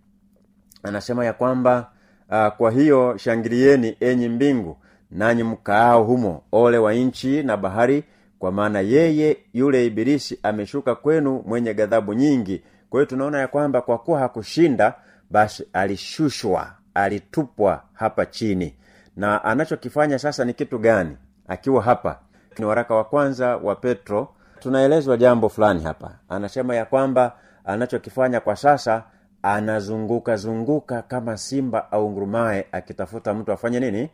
Anasema 0.84 1.26
ya 1.26 1.34
kwamba 1.34 1.92
uh, 2.30 2.48
kwa 2.48 2.72
hiyo 2.72 3.18
shangilieni 3.18 3.98
enyi 4.00 4.30
mbingu 4.30 4.78
nanyi 5.12 5.44
mkaao 5.44 6.04
humo 6.04 6.44
ole 6.52 6.78
wa 6.78 6.94
nchi 6.94 7.44
na 7.44 7.58
bahari 7.58 8.04
kwa 8.40 8.52
maana 8.52 8.80
yeye 8.80 9.38
yule 9.54 9.86
ibilisi 9.86 10.40
ameshuka 10.44 10.96
kwenu 10.96 11.44
mwenye 11.48 11.74
ghadhabu 11.74 12.14
nyingi. 12.14 12.64
Kwa 12.90 13.00
hiyo 13.00 13.06
tunaona 13.06 13.40
ya 13.40 13.48
kwamba 13.48 13.82
kwa 13.82 13.98
kuwa 13.98 14.20
hakushinda 14.20 14.94
basi 15.30 15.64
alishushwa 15.74 16.74
alitupwa 16.94 17.84
hapa 17.94 18.26
chini 18.26 18.76
na 19.16 19.44
anachokifanya 19.44 20.20
sasa 20.20 20.46
ni 20.46 20.54
kitu 20.54 20.80
gani? 20.80 21.18
Akiwa 21.48 21.82
hapa 21.84 22.20
ni 22.60 22.66
waraka 22.66 22.96
wa 22.96 23.04
kwanza 23.04 23.58
wa 23.58 23.76
petro. 23.76 24.34
Tunaelezwa 24.60 25.18
jambo 25.18 25.50
fulani 25.50 25.84
hapa. 25.84 26.12
Anasema 26.30 26.76
ya 26.76 26.86
kwamba 26.86 27.36
anachokifanya 27.66 28.40
kwa 28.40 28.56
sasa 28.56 29.04
anazunguka 29.44 30.36
zunguka 30.36 31.02
kama 31.02 31.38
simba 31.38 31.92
au 31.92 32.12
ngurumae 32.12 32.68
akitafuta 32.72 33.34
mtu 33.34 33.52
afanye 33.52 33.80
nini? 33.80 34.10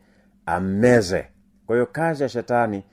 Ammeze 0.45 1.27
kwa 1.65 1.75
hiyo 1.75 1.85
kazi 1.85 2.23
ya 2.23 2.29
shetani 2.29 2.83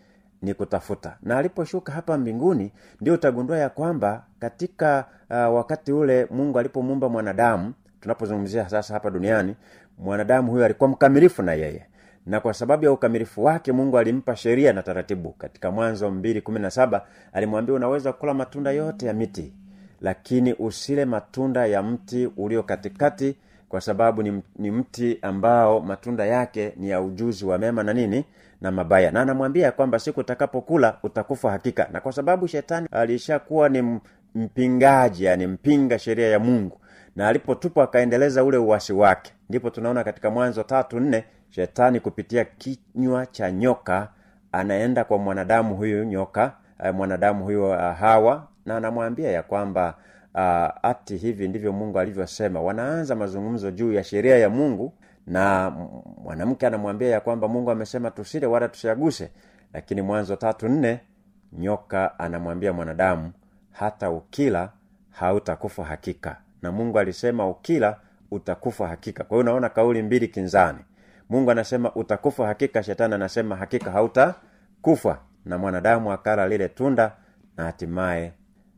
ni 0.43 0.55
kutafuta. 0.55 1.17
Na 1.23 1.39
aliposhuka 1.39 1.93
hapa 1.93 2.19
mbinguni 2.19 2.73
ndio 3.01 3.15
utagundua 3.15 3.59
ya 3.59 3.69
kwamba 3.69 4.23
katika 4.39 5.05
uh, 5.31 5.37
wakati 5.57 5.93
ule 5.93 6.27
mungu 6.31 6.59
alipomuumba 6.59 7.09
mwanadamu 7.09 7.73
tunapozungumzia 8.01 8.69
sasa 8.69 8.95
hapa 8.95 9.11
duniani 9.11 9.57
mwanadamu 9.99 10.51
huyo 10.53 10.65
alikuwa 10.65 10.91
mkamilifu 10.91 11.43
na 11.43 11.53
yeye 11.55 11.87
na 12.27 12.41
kwa 12.41 12.55
sababu 12.55 12.85
ya 12.85 12.93
ukamilifu 12.93 13.45
wake 13.45 13.73
mungu 13.73 13.99
alimpa 13.99 14.37
sheria 14.37 14.73
na 14.73 14.83
taratibu. 14.83 15.33
Katika 15.33 15.71
mwanzo 15.71 16.09
217 16.11 17.01
alimwambia 17.33 17.75
unaweza 17.75 18.13
kula 18.13 18.35
matunda 18.35 18.71
yote 18.71 19.07
ya 19.07 19.13
miti 19.13 19.53
lakini 20.01 20.53
usile 20.59 21.05
matunda 21.05 21.67
ya 21.67 21.83
mti 21.83 22.27
ulio 22.37 22.63
katikati 22.63 23.37
kwa 23.69 23.81
sababu 23.81 24.23
ni, 24.23 24.43
ni 24.57 24.71
mti 24.71 25.19
ambao 25.23 25.81
matunda 25.81 26.27
yake 26.27 26.73
ni 26.77 26.91
ya 26.91 27.01
ujuzi 27.01 27.45
wa 27.45 27.59
mema 27.59 27.83
na 27.83 27.93
nini 27.93 28.25
na 28.61 28.71
mabaya. 28.73 29.11
Na 29.11 29.21
anamwambia 29.23 29.73
kwamba 29.73 29.99
siku 29.99 30.21
utakapokula 30.21 30.99
utakufa 31.03 31.51
hakika. 31.51 31.89
Na 31.93 32.01
kwa 32.01 32.13
sababu 32.13 32.47
shetani 32.49 32.89
alishakuwa 32.93 33.69
ni 33.69 34.01
mpingaji 34.35 35.25
yani 35.25 35.47
mpinga 35.47 35.99
sheria 35.99 36.29
ya 36.29 36.39
mungu. 36.39 36.81
Na 37.17 37.29
alipotupwa 37.29 37.85
akaendeleza 37.85 38.45
ule 38.45 38.57
uwasi 38.57 38.93
wake. 38.93 39.33
Ndipo 39.49 39.71
tunaona 39.71 40.05
katika 40.05 40.31
mwanzo 40.31 40.63
tatu 40.63 41.01
nne 41.01 41.25
shetani 41.55 42.01
kupitia 42.01 42.45
kinywa 42.45 43.27
cha 43.27 43.51
nyoka 43.53 44.09
anaenda 44.53 45.05
kwa 45.05 45.19
mwanadamu 45.19 45.77
huyu 45.77 46.05
nyoka 46.05 46.53
eh, 46.85 46.95
mwanadamu 46.95 47.45
huyu 47.45 47.65
uh, 47.71 47.77
hawa 47.77 48.49
na 48.67 48.77
anamwambia 48.77 49.31
ya 49.31 49.43
kwamba 49.43 49.95
uh, 50.35 50.85
ati 50.91 51.17
hivi 51.17 51.49
ndivyo 51.49 51.73
mungu 51.73 51.99
alivyosema. 51.99 52.61
Wanaanza 52.61 53.15
mazungumzo 53.15 53.71
juu 53.71 53.93
ya 53.93 54.05
sheria 54.05 54.39
ya 54.39 54.49
mungu 54.51 54.93
na 55.27 55.71
mwanamke 56.25 56.67
anamwambia 56.67 57.09
ya 57.09 57.21
kwamba 57.21 57.49
mungu 57.49 57.71
amesema 57.71 58.11
tusile 58.11 58.47
wala 58.47 58.69
tusiaguse. 58.69 59.31
Lakini 59.73 60.03
mwanzo 60.03 60.37
tatu 60.37 60.69
nne 60.69 61.01
nyoka 61.53 62.19
anamwambia 62.19 62.73
mwanadamu 62.73 63.33
hata 63.73 64.11
ukila 64.11 64.71
hautakufa 65.11 65.85
hakika. 65.85 66.37
Na 66.63 66.73
mungu 66.73 66.99
alisema 66.99 67.49
ukila 67.49 67.97
utakufa 68.31 68.89
hakika. 68.89 69.25
Kwa 69.25 69.37
hiyo 69.37 69.41
unaona 69.41 69.69
kauli 69.69 70.03
mbili 70.03 70.29
kinzani 70.29 70.79
mungu 71.35 71.51
anasema 71.51 71.95
utakufa 71.95 72.47
hakika 72.47 72.83
shetani 72.83 73.15
anasema 73.15 73.57
hakika 73.57 73.91
hautakufa. 73.91 75.19
Na 75.45 75.59
mwanadamu 75.59 76.13
akala 76.13 76.49
lile 76.49 76.69
tunda 76.69 77.13
na 77.57 77.65
hatimaye 77.65 78.33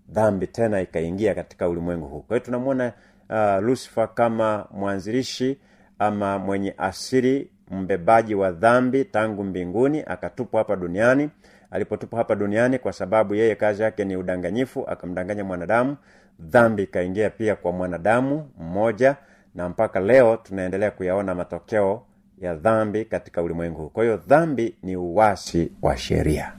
dhambi 0.08 0.46
tena 0.46 0.80
ikaingia 0.80 1.34
katika 1.34 1.68
ulimwengu 1.68 2.06
huu. 2.08 2.20
Kwa 2.20 2.40
tunamwona 2.40 2.92
uh, 3.30 3.62
lusifa 3.64 4.06
kama 4.06 4.66
mwanzilishi 4.70 5.58
ama 5.98 6.38
mwenye 6.38 6.74
asiri 6.78 7.50
mbebaji 7.70 8.34
wa 8.34 8.50
dhambi 8.52 9.04
tangu 9.04 9.44
mbinguni 9.44 10.02
akatupwa 10.06 10.58
hapa 10.60 10.76
duniani. 10.76 11.30
Alipotupwa 11.70 12.18
hapa 12.18 12.34
duniani 12.34 12.78
kwa 12.78 12.92
sababu 12.92 13.34
yeye 13.34 13.54
kazi 13.54 13.82
yake 13.82 14.04
ni 14.04 14.16
udanganyifu 14.16 14.84
akamdanganya 14.88 15.44
mwanadamu. 15.44 15.96
Dhambi 16.40 16.82
ikaingia 16.82 17.30
pia 17.30 17.56
kwa 17.56 17.72
mwanadamu 17.72 18.50
mmoja 18.58 19.16
na 19.54 19.68
mpaka 19.68 20.00
leo 20.00 20.36
tunaendelea 20.36 20.90
kuyaona 20.90 21.34
matokeo 21.34 22.02
ya 22.40 22.54
dhambi 22.54 23.04
katika 23.04 23.42
ulimwengu 23.42 23.78
huu. 23.82 23.88
Kwa 23.88 24.04
hiyo 24.04 24.16
dhambi 24.16 24.74
ni 24.82 24.96
uwasi 24.96 25.70
wa 25.82 25.96
sheria. 25.96 26.52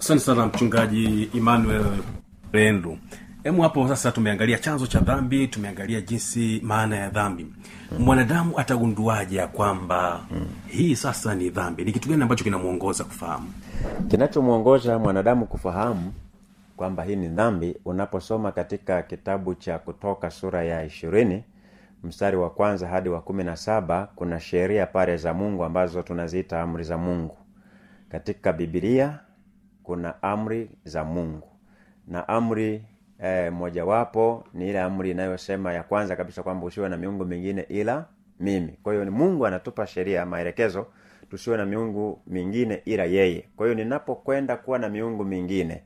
Asante 0.00 0.20
sana 0.20 0.46
mchungaji 0.46 1.30
emmanuel 1.36 1.84
rendu. 2.52 2.98
Hemu 3.42 3.62
hapo 3.62 3.88
sasa 3.88 4.12
tumeangalia 4.12 4.58
chanzo 4.58 4.86
cha 4.86 5.00
dhambi 5.00 5.48
tumeangalia 5.48 6.00
jinsi 6.00 6.60
maana 6.64 6.96
ya 6.96 7.08
dhambi. 7.10 7.46
Mwanadamu 7.98 8.58
atagunduaje 8.58 9.36
ya 9.36 9.46
kwamba 9.46 10.20
hii 10.66 10.96
sasa 10.96 11.34
ni 11.34 11.50
dhambi? 11.50 11.84
Ni 11.84 11.92
kitu 11.92 12.08
gani 12.08 12.22
ambacho 12.22 12.44
kinamwongoza 12.44 13.04
kufahamu? 13.04 13.52
Kinachomwongoza 14.08 14.98
mwanadamu 14.98 15.46
kufahamu 15.46 16.12
kwamba 16.76 17.04
hii 17.04 17.16
ni 17.16 17.28
dhambi 17.28 17.76
unaposoma 17.84 18.52
katika 18.52 19.02
kitabu 19.02 19.54
cha 19.54 19.78
kutoka 19.78 20.30
sura 20.30 20.64
ya 20.64 20.84
ishirini 20.84 21.42
mstari 22.06 22.36
wa 22.36 22.50
kwanza 22.50 22.88
hadi 22.88 23.08
wa 23.08 23.20
kumi 23.20 23.44
na 23.44 23.56
saba 23.56 24.08
kuna 24.16 24.40
sheria 24.40 24.86
pale 24.86 25.16
za 25.16 25.34
mungu 25.34 25.64
ambazo 25.64 26.02
tunaziita 26.02 26.62
amri 26.62 26.84
za 26.84 26.98
mungu. 26.98 27.36
Katika 28.08 28.52
bibilia 28.52 29.18
kuna 29.82 30.22
amri 30.22 30.70
za 30.84 31.04
mungu. 31.04 31.48
Na 32.08 32.28
amri 32.28 32.82
eh, 33.22 33.52
mojawapo 33.52 34.44
ni 34.54 34.68
ile 34.68 34.80
amri 34.80 35.10
inayosema 35.10 35.72
ya 35.72 35.82
kwanza 35.82 36.16
kabisa 36.16 36.42
kwamba 36.42 36.66
usiwe 36.66 36.88
na 36.88 36.96
miungu 36.96 37.24
mingine 37.24 37.62
ila 37.68 38.04
mimi. 38.40 38.78
Kwa 38.82 38.92
hiyo 38.92 39.10
mungu 39.12 39.46
anatupa 39.46 39.86
sheria 39.86 40.26
maelekezo 40.26 40.86
tusiwe 41.30 41.56
na 41.56 41.66
miungu 41.66 42.22
mingine 42.26 42.82
ila 42.84 43.04
yeye. 43.04 43.48
Kwa 43.56 43.66
hiyo 43.66 43.74
ninapokwenda 43.74 44.56
kuwa 44.56 44.78
na 44.78 44.88
miungu 44.88 45.24
mingine 45.24 45.82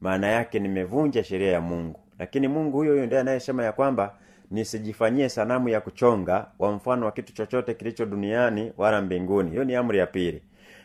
maana 0.00 0.26
yake 0.26 0.58
nimevunja 0.58 1.24
sheria 1.24 1.52
ya 1.52 1.60
mungu. 1.60 2.00
Lakini 2.18 2.48
mungu 2.48 2.76
huyo 2.76 2.92
huyo 2.92 3.06
ndiye 3.06 3.20
anayesema 3.20 3.64
ya 3.64 3.72
kwamba 3.72 4.14
nisijifanyie 4.54 5.28
sanamu 5.28 5.68
ya 5.68 5.80
kuchonga 5.80 6.46
wa 6.58 6.72
mfano 6.72 7.06
wa 7.06 7.12
kitu 7.12 7.32
chochote 7.34 7.74
kilicho 7.74 8.06
duniani 8.06 8.72
wala 8.76 9.02
mbinguni. 9.02 9.50
Hiyo 9.50 9.64
ni 9.64 9.74
amri 9.74 9.98
ya 9.98 10.06
pili. 10.06 10.42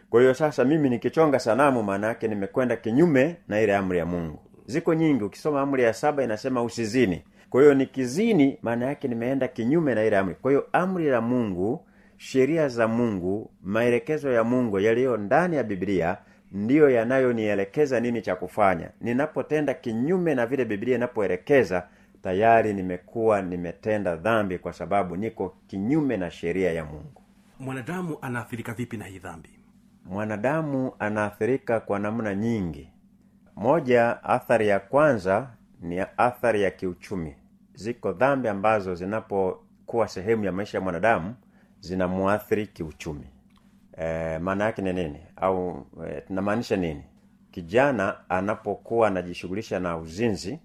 Kwa 0.10 0.22
hiyo 0.22 0.34
sasa 0.34 0.66
mimi 0.66 0.90
nikichonga 0.90 1.40
sanamu 1.40 1.84
maana 1.84 2.08
yake 2.08 2.28
nimekwenda 2.28 2.76
kinyume 2.76 3.36
na 3.48 3.62
ile 3.62 3.76
amri 3.76 3.98
ya 3.98 4.06
mungu. 4.06 4.40
Ziko 4.66 4.94
nyingi 4.94 5.24
ukisoma 5.24 5.62
amri 5.62 5.84
ya 5.84 5.94
saba 5.94 6.24
inasema 6.24 6.64
usizini. 6.64 7.24
Kwa 7.50 7.62
hiyo 7.62 7.74
nikizini 7.74 8.58
maana 8.62 8.86
yake 8.86 9.08
nimeenda 9.08 9.48
kinyume 9.48 9.96
na 9.96 10.04
ile 10.04 10.18
amri. 10.18 10.36
Kwa 10.42 10.52
hiyo 10.52 10.68
amri 10.72 11.08
ya 11.08 11.22
mungu 11.22 11.86
sheria 12.18 12.68
za 12.68 12.88
mungu 12.88 13.52
maelekezo 13.64 14.32
ya 14.32 14.44
mungu 14.44 14.80
yaliyo 14.80 15.18
ndani 15.18 15.56
ya 15.56 15.64
biblia 15.64 16.18
ndiyo 16.52 16.90
yanayonielekeza 16.90 18.00
nini 18.00 18.22
cha 18.22 18.36
kufanya. 18.36 18.90
Ninapotenda 19.02 19.74
kinyume 19.74 20.36
na 20.36 20.46
vile 20.46 20.66
biblia 20.66 20.96
inapoelekeza 20.96 21.84
tayari 22.22 22.74
nimekuwa 22.74 23.42
nimetenda 23.42 24.16
dhambi 24.16 24.58
kwa 24.60 24.74
sababu 24.74 25.16
niko 25.16 25.56
kinyume 25.68 26.18
na 26.18 26.32
sheria 26.32 26.72
ya 26.74 26.86
mungu. 26.86 27.22
Mwanadamu 27.60 28.18
anaathirika 28.22 28.74
vipi 28.74 28.98
na 28.98 29.06
hii 29.06 29.20
dhambi? 29.20 29.50
Mwanadamu 30.06 30.92
anaathirika 31.00 31.80
kwa 31.80 32.00
namna 32.00 32.36
nyingi. 32.36 32.90
Moja 33.56 34.24
athari 34.24 34.68
ya 34.68 34.80
kwanza 34.80 35.50
ni 35.82 36.00
athari 36.18 36.62
ya 36.62 36.72
kiuchumi. 36.72 37.36
Ziko 37.74 38.12
dhambi 38.12 38.48
ambazo 38.48 38.96
zinapokuwa 38.96 40.08
sehemu 40.08 40.44
ya 40.46 40.52
maisha 40.52 40.78
ya 40.78 40.84
mwanadamu 40.84 41.36
zinamuathiri 41.80 42.68
kiuchumi. 42.68 43.26
E, 43.98 44.40
maana 44.40 44.64
yake 44.66 44.82
ni 44.82 44.94
nini? 44.94 45.20
Au 45.36 45.86
e, 46.08 46.22
tunamaanisha 46.22 46.76
nini? 46.76 47.04
Kijana 47.52 48.30
anapokuwa 48.30 49.08
anajishughulisha 49.08 49.80
na 49.80 49.98
uzinzi 49.98 50.60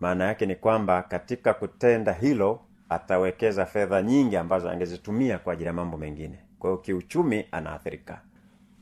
maana 0.00 0.24
yake 0.24 0.46
ni 0.46 0.54
kwamba 0.56 1.02
katika 1.02 1.54
kutenda 1.54 2.12
hilo 2.12 2.60
atawekeza 2.88 3.66
fedha 3.66 4.02
nyingi 4.02 4.36
ambazo 4.36 4.70
angezitumia 4.70 5.38
kwa 5.38 5.52
ajili 5.52 5.66
ya 5.66 5.72
mambo 5.72 5.96
mengine. 5.96 6.38
Kwa 6.58 6.70
hiyo 6.70 6.78
kiuchumi 6.82 7.46
anaathirika. 7.52 8.20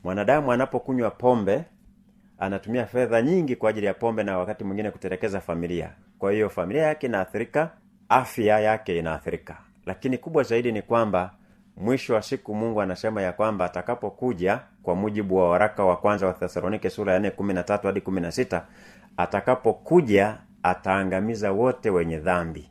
Mwanadamu 0.03 0.51
anapokunywa 0.51 1.11
pombe 1.11 1.63
anatumia 2.39 2.85
fedha 2.85 3.21
nyingi 3.21 3.55
kwa 3.55 3.69
ajili 3.69 3.85
ya 3.85 3.93
pombe 3.93 4.23
na 4.23 4.37
wakati 4.37 4.63
mwingine 4.63 4.91
kutelekeza 4.91 5.39
familia. 5.41 5.89
Kwa 6.19 6.31
hiyo 6.31 6.49
familia 6.49 6.83
yake 6.83 7.07
inaathirika 7.07 7.69
afya 8.09 8.59
yake 8.59 8.99
inaathirika. 8.99 9.57
Lakini 9.85 10.17
kubwa 10.17 10.43
zaidi 10.43 10.71
ni 10.71 10.81
kwamba 10.81 11.33
mwisho 11.77 12.13
wa 12.13 12.21
siku 12.21 12.55
mungu 12.55 12.81
anasema 12.81 13.21
ya 13.21 13.33
kwamba 13.33 13.65
atakapokuja 13.65 14.59
kwa 14.83 14.95
mujibu 14.95 15.35
wa 15.37 15.49
waraka 15.49 15.85
wa 15.85 15.97
kwanza 15.97 16.27
wa 16.27 16.33
thesalonike 16.33 16.89
sura 16.89 17.13
ya 17.13 17.19
4 17.19 17.29
13 17.31 17.81
hadi 17.85 17.99
16 17.99 18.61
atakapokuja 19.17 20.37
ataangamiza 20.63 21.51
wote 21.51 21.89
wenye 21.89 22.17
dhambi. 22.19 22.69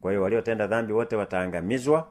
Kwa 0.00 0.10
hiyo 0.10 0.22
waliotenda 0.22 0.66
dhambi 0.66 0.92
wote 0.92 1.16
wataangamizwa 1.16 2.08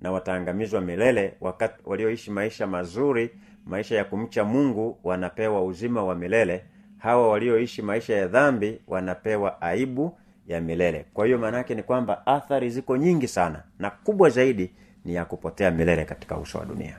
na 0.00 0.12
wataangamizwa 0.12 0.80
milele. 0.80 1.34
Wakati 1.40 1.74
walioishi 1.84 2.30
maisha 2.30 2.66
mazuri 2.66 3.30
maisha 3.66 3.96
ya 3.96 4.04
kumcha 4.04 4.44
mungu 4.44 4.98
wanapewa 5.04 5.64
uzima 5.64 6.04
wa 6.04 6.14
milele. 6.14 6.64
Hawa 6.98 7.28
walioishi 7.28 7.82
maisha 7.82 8.14
ya 8.16 8.26
dhambi 8.28 8.80
wanapewa 8.86 9.62
aibu 9.62 10.18
ya 10.46 10.60
milele. 10.60 11.06
Kwa 11.14 11.26
hiyo 11.26 11.38
maana 11.38 11.56
yake 11.56 11.74
ni 11.74 11.82
kwamba 11.82 12.26
athari 12.26 12.70
ziko 12.70 12.96
nyingi 12.96 13.28
sana 13.28 13.62
na 13.78 13.90
kubwa 13.90 14.30
zaidi 14.30 14.70
ni 15.04 15.14
ya 15.14 15.24
kupotea 15.24 15.70
milele 15.70 16.04
katika 16.04 16.36
uso 16.38 16.58
wa 16.58 16.64
dunia. 16.64 16.98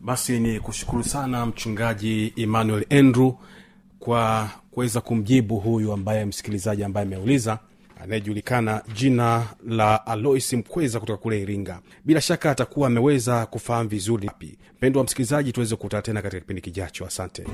Basi 0.00 0.40
ni 0.40 0.60
kushukuru 0.60 1.04
sana 1.04 1.46
mchungaji 1.46 2.32
emmanuel 2.36 2.84
andrew 2.90 3.32
kwa 3.98 4.50
kuweza 4.70 5.00
kumjibu 5.00 5.56
huyu 5.60 5.92
ambaye 5.92 6.24
msikilizaji 6.24 6.84
ambaye 6.84 7.06
ameuliza 7.06 7.58
anayejulikana 8.02 8.82
jina 8.94 9.46
la 9.68 10.06
alois 10.06 10.52
mkweza 10.52 11.00
kutoka 11.00 11.22
kule 11.22 11.42
iringa. 11.42 11.80
Bila 12.04 12.20
shaka 12.20 12.50
atakuwa 12.50 12.86
ameweza 12.86 13.46
kufahamu 13.46 13.88
vizuri. 13.88 14.30
Mpendo 14.76 15.00
wa 15.00 15.04
msikilizaji 15.04 15.52
tuweze 15.52 15.76
kukutana 15.76 16.02
tena 16.02 16.22
katika 16.22 16.40
kipindi 16.40 16.62
kijacho. 16.62 17.06
Asante 17.06 17.44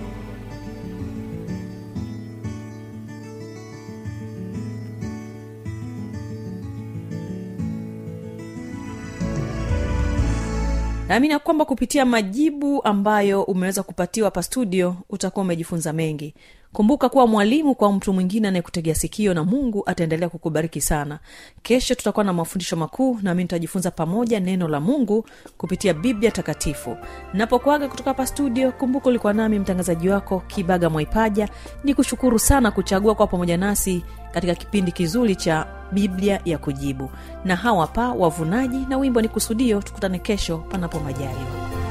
naamini 11.08 11.32
ya 11.32 11.38
kwamba 11.38 11.64
kupitia 11.64 12.04
majibu 12.06 12.82
ambayo 12.84 13.42
umeweza 13.42 13.82
kupatiwa 13.82 14.24
hapa 14.26 14.42
studio 14.42 14.96
utakuwa 15.10 15.44
umejifunza 15.44 15.92
mengi 15.92 16.34
kumbuka 16.74 17.08
kuwa 17.08 17.26
mwalimu 17.26 17.74
kwa 17.74 17.92
mtu 17.92 18.12
mwingine 18.12 18.48
anayekutegea 18.48 18.94
sikio 18.94 19.34
na 19.34 19.44
mungu 19.44 19.82
ataendelea 19.86 20.28
kukubariki 20.28 20.80
sana. 20.80 21.18
Kesho 21.62 21.94
tutakuwa 21.94 22.24
na 22.24 22.32
mafundisho 22.32 22.76
makuu 22.76 23.18
nami 23.22 23.42
nitajifunza 23.42 23.90
pamoja 23.90 24.40
neno 24.40 24.68
la 24.68 24.80
mungu 24.80 25.26
kupitia 25.58 25.94
biblia 25.94 26.30
takatifu. 26.30 26.96
Napokuaga 27.34 27.88
kutoka 27.88 28.10
hapa 28.10 28.26
studio 28.26 28.72
kumbuka 28.72 29.08
ulikuwa 29.08 29.32
nami 29.32 29.58
mtangazaji 29.58 30.08
wako 30.08 30.42
kibaga 30.46 30.90
mwaipaja. 30.90 31.48
Ni 31.84 31.94
kushukuru 31.94 32.38
sana 32.38 32.70
kuchagua 32.70 33.14
kwa 33.14 33.26
pamoja 33.26 33.56
nasi 33.56 34.04
katika 34.32 34.54
kipindi 34.54 34.92
kizuri 34.92 35.36
cha 35.36 35.66
biblia 35.92 36.40
ya 36.44 36.58
kujibu. 36.58 37.10
Na 37.44 37.56
hawa 37.56 37.86
pa 37.86 38.08
wavunaji 38.12 38.78
na 38.88 38.98
wimbo 38.98 39.20
ni 39.22 39.28
kusudio 39.28 39.82
tukutane 39.82 40.18
kesho 40.18 40.58
panapo 40.58 41.00
majaliwa 41.00 41.83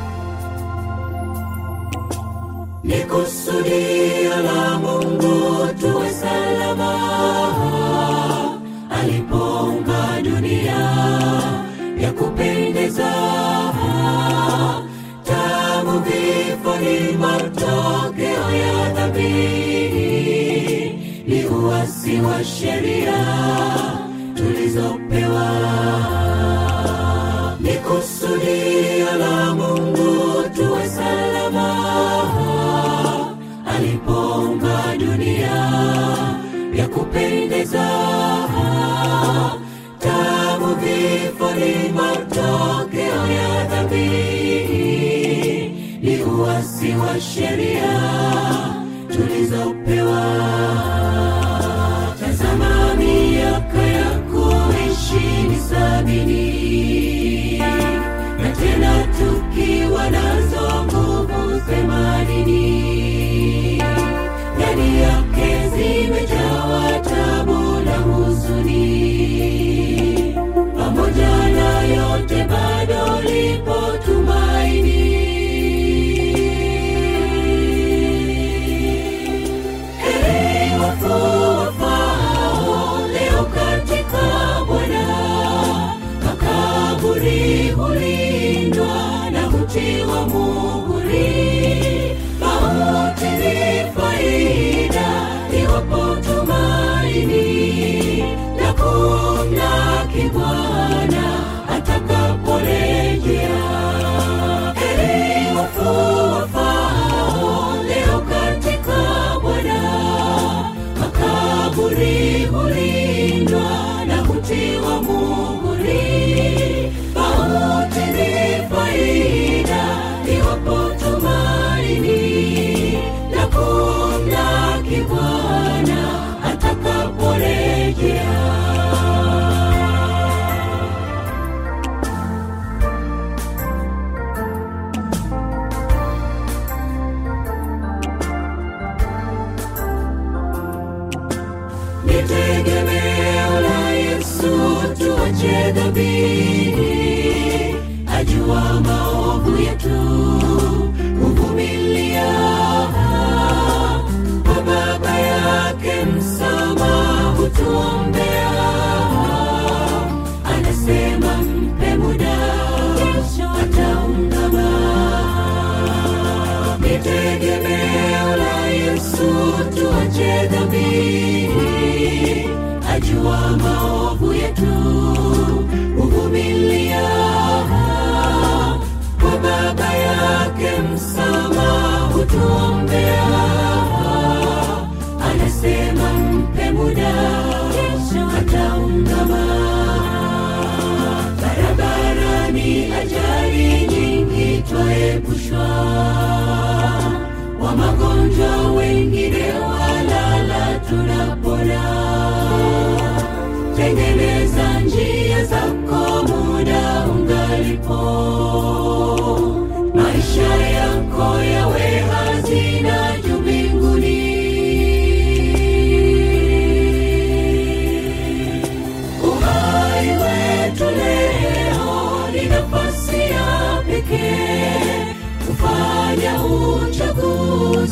ni 2.84 2.94
kusudio 3.04 4.36
la 4.44 4.80
mungu 4.80 5.68
tuwe 5.80 6.10
salama. 6.10 6.94
Alipoumba 8.90 10.22
dunia 10.24 10.80
ya 12.00 12.12
kupendeza 12.14 13.14
tangu 15.24 16.00
vifo 16.00 16.76
ni 16.80 17.18
matokeo 17.18 18.52
ya 18.52 18.94
dhambi 18.94 19.34
ni 21.28 21.46
uasi 21.46 22.16
wa 22.22 22.44
sheria 22.44 23.26
tulizopewa. 24.36 25.50
Ni 27.60 27.74
kusudio 27.74 29.03
kupendeza 37.18 37.86
tangu 40.00 40.76
vifo 40.76 41.52
ni 41.56 41.90
matokeo 41.94 43.28
ya 43.28 43.66
dhambi. 43.66 44.10
Ni 46.02 46.24
uwasi 46.24 46.90
wa 46.96 47.20
sheria 47.22 48.00
tulizopewa. 49.08 50.24
Tazama 52.20 52.96
miaka 52.96 53.82
ya 53.84 54.10
kuishi 54.20 55.48
ni 55.50 55.58
sabini. 55.60 56.44
Na 58.42 58.50
tena 58.52 59.04
tukiwa 59.08 60.10
nazo 60.10 60.84
nguvu 60.86 61.60
themanini 61.70 62.03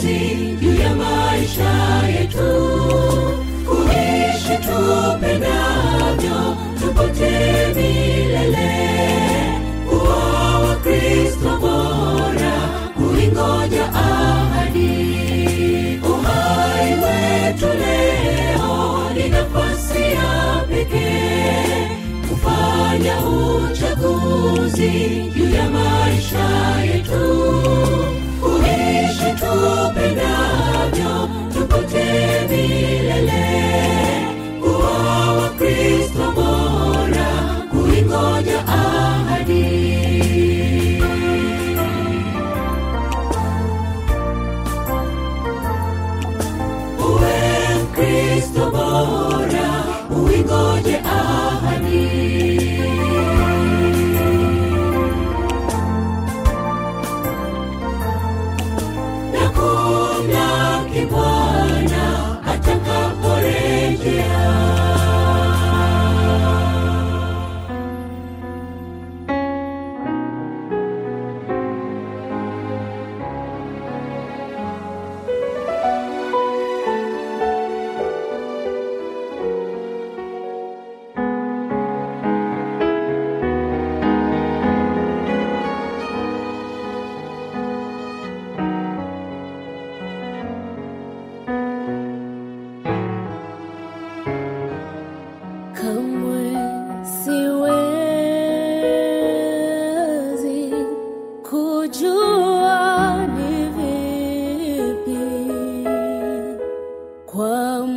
uchaguzi 0.02 0.58
juu 0.62 0.76
ya 0.82 0.96
maisha 0.96 2.02
yetu. 2.08 2.52
Kuishi 3.66 4.58
tupendavyo 4.58 6.58
tupotee 6.82 7.68
milele. 7.76 8.72
Kuwa 9.90 10.60
wakristo 10.60 11.58
bora 11.62 12.54
kuingoja 12.96 13.86
ahadi. 13.94 14.92
Uhai 16.04 16.94
wetu 16.94 17.66
leo 17.66 19.10
ni 19.16 19.30
nafasi 19.30 20.02
ya 20.02 20.66
pekee. 20.70 21.88
Kufanya 22.30 23.16
uchaguzi 23.26 24.90
juu 25.36 25.50
ya 25.56 25.70
maisha 25.70 26.48
yetu 26.86 27.22
kuishi 29.56 31.30
tupote 31.54 32.04
milele 32.50 33.42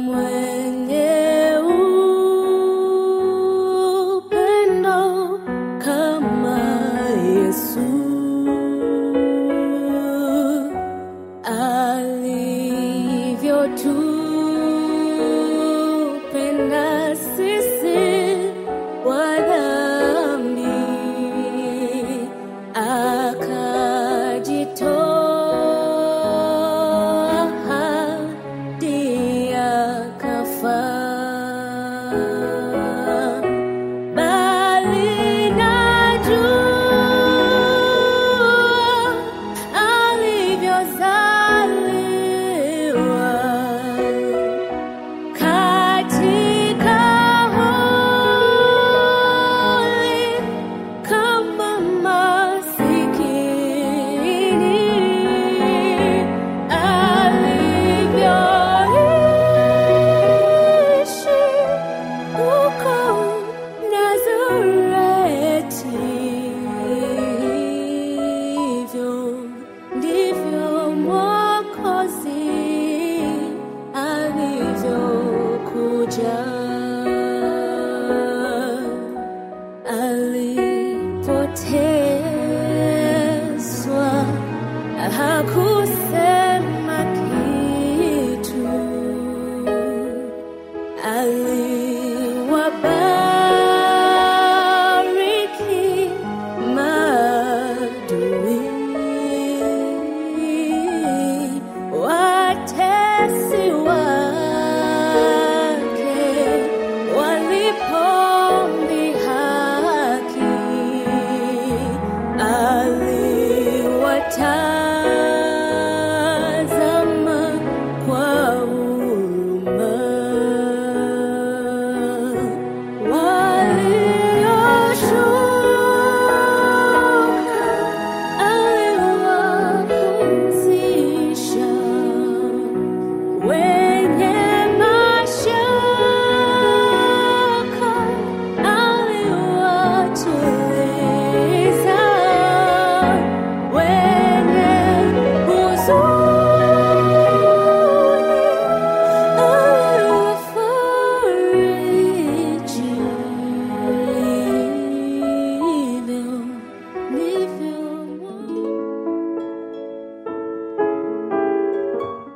when 0.06 0.83